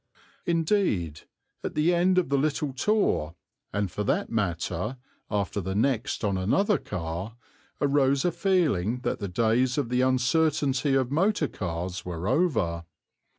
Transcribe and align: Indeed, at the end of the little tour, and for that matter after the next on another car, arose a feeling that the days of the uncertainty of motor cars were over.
Indeed, 0.47 1.21
at 1.63 1.75
the 1.75 1.93
end 1.93 2.17
of 2.17 2.29
the 2.29 2.37
little 2.39 2.73
tour, 2.73 3.35
and 3.71 3.91
for 3.91 4.03
that 4.05 4.31
matter 4.31 4.97
after 5.29 5.61
the 5.61 5.75
next 5.75 6.23
on 6.23 6.39
another 6.39 6.79
car, 6.79 7.35
arose 7.79 8.25
a 8.25 8.31
feeling 8.31 9.01
that 9.01 9.19
the 9.19 9.27
days 9.27 9.77
of 9.77 9.89
the 9.89 10.01
uncertainty 10.01 10.95
of 10.95 11.11
motor 11.11 11.47
cars 11.47 12.03
were 12.03 12.27
over. 12.27 12.85